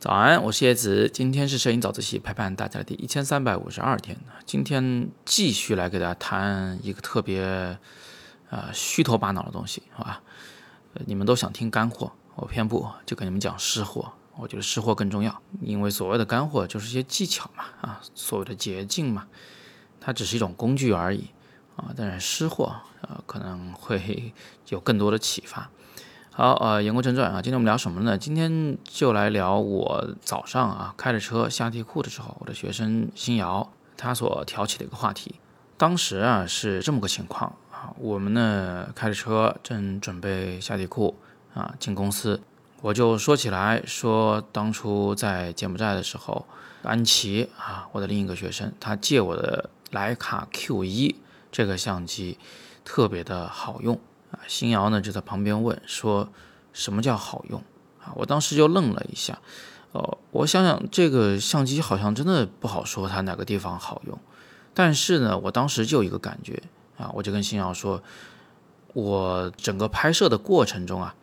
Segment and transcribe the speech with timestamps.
[0.00, 4.16] 早安，我是叶子，今天是摄影早自习陪伴大家的第一千三百五十二天。
[4.46, 7.78] 今天继续来给大家谈一个特别
[8.48, 10.22] 啊虚头巴脑的东西，好吧？
[11.04, 14.10] 你们都想听干货，我偏不，就跟你们讲湿货。
[14.38, 19.26] 我觉得湿货更重要，因为所谓的干货就是一些技巧嘛，啊，所谓的捷径嘛，
[20.00, 21.28] 它只是一种工具而已
[21.76, 21.92] 啊。
[21.94, 24.32] 但是湿货啊，可能会
[24.70, 25.70] 有更多的启发。
[26.42, 28.16] 好，呃，言归正传啊，今天我们聊什么呢？
[28.16, 35.34] 今天就来聊我早上啊开着车下地库的时候，我的学生新瑶他所挑起的一个话题。
[35.76, 41.14] 当时啊是这么个情况啊，我们呢开着车正准备下地库
[41.52, 42.40] 啊进公司，
[42.80, 46.46] 我就说起来说，当初在柬埔寨的时候，
[46.82, 51.16] 安琪啊，我的另一个学生，他借我的徕卡 Q 一
[51.52, 52.38] 这个相机，
[52.82, 54.00] 特别的好用。
[54.30, 56.28] 啊，新瑶呢就在旁边问说
[56.72, 57.62] ：“什么叫好用？”
[58.02, 59.38] 啊，我当时就愣了一下。
[59.92, 64.18] 哦，我想想，这个相机好像真的不好说它哪个地方好用。
[64.72, 66.62] 但是呢，我当时就有一个感觉
[66.96, 68.00] 啊，我就跟新瑶说
[68.94, 71.14] ：“我整个拍摄的过程中啊，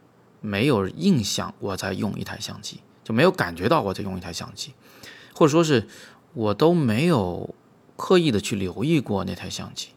[0.42, 4.74] 没有印象我在用一台相机，就没有感觉到我在用一台相机，
[5.34, 5.88] 或者说是
[6.34, 7.56] 我都没有
[7.96, 9.90] 刻意的去留意过那台相机。”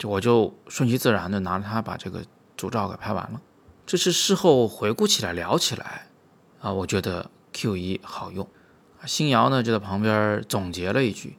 [0.00, 2.22] 就我就顺其自然的拿着它把这个
[2.56, 3.42] 主照给拍完了。
[3.84, 6.06] 这是事后回顾起来聊起来
[6.58, 8.48] 啊，我觉得 Q 一好用。
[9.04, 11.36] 新瑶呢就在旁边总结了一句，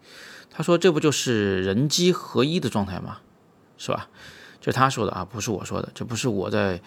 [0.52, 3.18] 他说：“这不就是人机合一的状态吗？
[3.80, 4.10] 是吧？”
[4.62, 5.90] 这他说的啊，不是我说的。
[5.96, 6.80] 这不是我在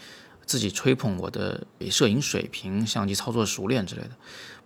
[0.46, 4.10] 自己吹捧我的摄影水平、相机操作熟练之类的，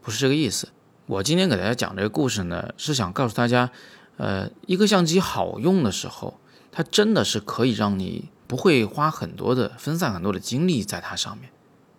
[0.02, 0.68] 不是这个意思。
[1.06, 3.70] 我今天给大家讲这个故事呢，是想告诉大家，
[4.18, 6.38] 呃，一个相机好用的时候。
[6.70, 11.50] 它真的是可以让你不会花很多的分散很多的精力在它上面，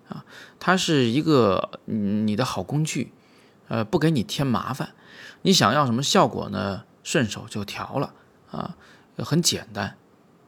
[0.07, 0.25] 啊，
[0.59, 3.11] 它是一个你的好工具，
[3.67, 4.93] 呃，不给你添麻烦，
[5.43, 6.83] 你想要什么效果呢？
[7.03, 8.13] 顺手就调了，
[8.51, 8.75] 啊，
[9.17, 9.95] 很简单，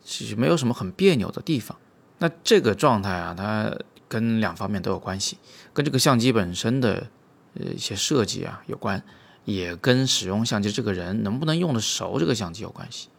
[0.04, 1.78] 其实没有什么很别扭的地方。
[2.20, 3.76] 那这个状态啊，它
[4.08, 5.38] 跟两方面都有关系，
[5.74, 7.08] 跟这个相机本身的
[7.56, 9.04] 呃一些设计啊有关，
[9.46, 13.10] 也跟使用相机这个人能不能用得熟这个相机有关系。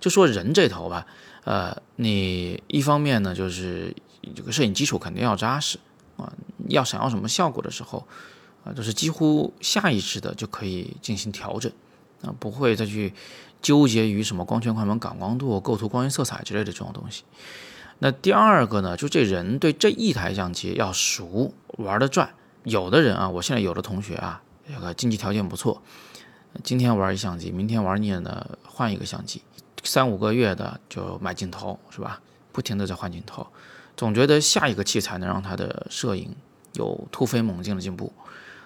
[0.00, 1.06] 就说人这头吧，
[1.44, 3.94] 呃，你一方面呢，就是
[4.34, 5.78] 这个摄影基础肯定要扎实
[6.16, 6.32] 啊，
[6.68, 8.06] 要想要什么效果的时候，
[8.64, 11.72] 啊，都是几乎下意识的就可以进行调整，
[12.22, 13.12] 啊，不会再去
[13.60, 17.24] 纠结于什么光圈、快门、感光度、构图、光源、色彩之类的这种东西。
[18.00, 22.30] 那第二个呢，就这人对这一台相机要熟，玩得转。
[22.62, 24.42] 有的人啊，我现在有的同学啊，
[24.72, 25.82] 这个经济条件不错，
[26.62, 29.42] 今天玩一相机，明天玩腻了呢，换一个相机。
[29.84, 32.20] 三五个月的就买镜头是吧？
[32.52, 33.46] 不停的在换镜头，
[33.96, 36.34] 总觉得下一个器材能让他的摄影
[36.72, 38.12] 有突飞猛进的进步。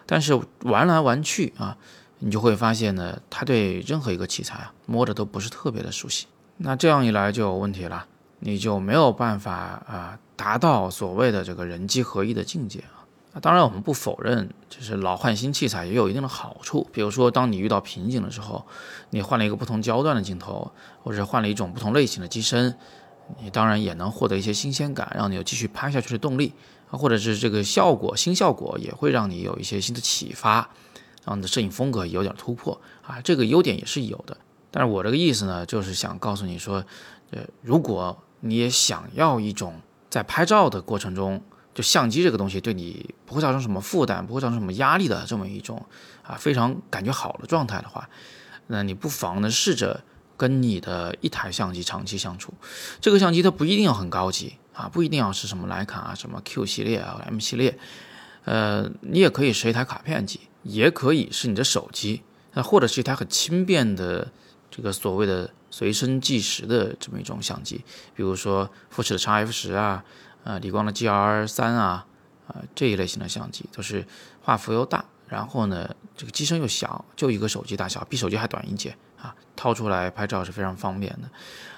[0.07, 1.77] 但是玩来玩去啊，
[2.21, 6.27] 你就会发现呢，他对任何一个器材啊摸的都不是特别的熟悉。
[6.57, 8.07] 那这样一来就有问题了，
[8.41, 13.02] 你就没有办法啊达到所谓的这个人机合一的境界啊。
[13.35, 16.87] 那当然，我们不否认，就是老换新器材也有一定的好处。
[16.93, 18.67] 比如说，当你遇到瓶颈的时候，
[19.11, 20.71] 你换了一个不同焦段的镜头，
[21.03, 22.77] 或者换了一种不同类型的机身，
[23.43, 26.53] 你当然也能获得一些新鲜感，让你有继续拍下去的动力
[26.91, 26.99] 啊。
[26.99, 30.69] 或者是这个效果新效果也会让你有一些新的启发，
[31.25, 33.19] 让你的摄影风格有点突破啊。
[33.23, 34.37] 这个优点也是有的。
[34.71, 36.85] 但是我这个意思呢，就是想告诉你说，
[37.31, 41.43] 呃，如果你也想要一种在拍照的过程中，
[41.75, 45.83] 就相机这个东西对你不会造成什么负担，不会造成什么压力的这么一种
[46.23, 48.07] 啊非常感觉好的状态的话，
[48.67, 50.05] 那你不妨呢试着
[50.37, 52.53] 跟你的一台相机长期相处。
[53.01, 57.79] 这个相机它不一定要很高级啊，不一定要是什么徕卡啊、什么 Q 系列啊、M 系列，
[58.45, 62.23] 呃，你也可以是一台卡片机，也可以是你的手机，
[62.53, 64.31] 那或者是一台很轻便的
[64.71, 67.83] 这个所谓的随身计时的这么一种相机，
[68.15, 70.05] 比如说富士的 X F 十啊。
[70.45, 72.07] 呃，理光的 G R 三啊，
[72.49, 74.07] 啊这一类型的相机都是
[74.43, 81.31] 画幅又大，然后呢，这个机身又小，就一个手机大小，比手机还短一截啊，掏出来拍照是非常方便的。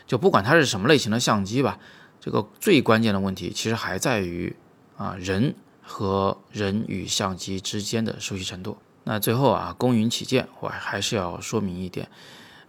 [0.06, 1.78] 就不管它是什么类型的相机吧，
[2.20, 4.54] 这个最关键的问题其实还在于
[4.96, 8.78] 啊人和人与相机之间的熟悉程度。
[9.04, 12.08] 那最后啊，公允起见，我还是要说明一点。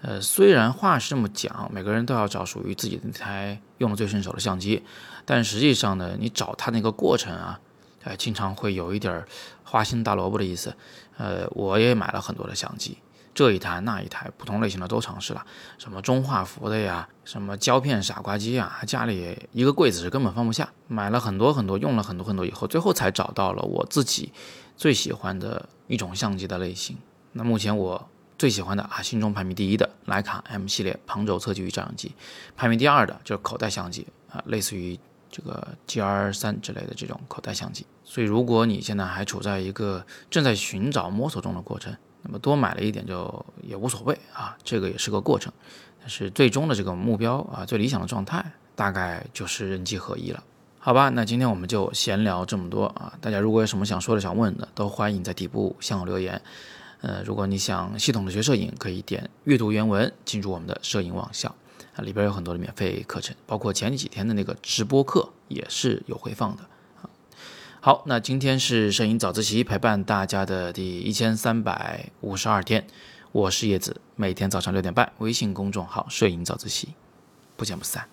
[0.07, 4.83] 呃，虽然话是这么讲，每个人都要找属于自己的那台用的最顺手的相机，
[5.25, 7.59] 但实际上呢，你找它那个过程啊，
[8.03, 9.25] 呃，经常会有一点
[9.63, 10.75] 花心大萝卜的意思。
[11.17, 12.99] 呃，我也买了很多的相机，
[13.33, 15.43] 这一台那一台，不同类型的都尝试了，
[15.79, 24.31] 什么中画幅的呀，什么胶片傻瓜机啊，家里一个柜子是根本放不下，买了很多很多，用了很多很多以后，最后才找到了我自己
[24.77, 26.95] 最喜欢的一种相机的类型。
[27.31, 28.07] 那目前我
[28.45, 32.11] 最喜欢的啊，心中排名第一的徕卡 M 系列旁轴测距仪照相机，
[32.55, 34.99] 排名第二的就是口袋相机啊，类似于
[35.31, 37.87] 这个 GR 三之类的这种口袋相机。
[38.03, 45.51] 所以如果你现在还处在一个正在寻找摸索中的过程，那么多买了一点就也无所谓啊，这个也是个过程。
[45.99, 48.45] 但是最终的这个目标啊，最理想的状态
[48.75, 50.43] 大概就是人机合一了，
[50.77, 51.09] 好吧？
[51.09, 56.39] 那今天我们就闲聊这么多啊，大家如果有什么想说的、想问的，都欢迎在底部向我留言。
[57.05, 61.53] 呃，如果你想系统的学摄影，可以点阅读原文进入我们的摄影网校
[61.95, 66.63] 啊，里边有很多的免费课程，包括前几天的那个直播课也是有回放的。
[67.79, 72.87] 好，那今天是摄影早自习陪伴大家的第一千三百五十二天，
[73.31, 76.95] 我是叶子，每天早上六点半，微信公众号摄影早自习，
[77.55, 78.09] 不见不散。